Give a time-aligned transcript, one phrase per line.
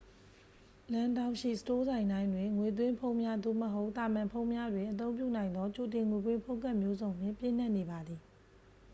[0.91, 8.21] လမ်းထောင့်ရှိ စတိုးဆိုင်တိုင်းတွင် ငွေသွင်းဖုန်းများ သို့မဟုတ် သာမန်ဖုန်းများတွင် အသုံးပြုနိုင်သော ကြိုတင်ငွေပေး ဖုန်းကဒ်မျိုးစုံနှင့် ပြည့်နှက်နေပါသည်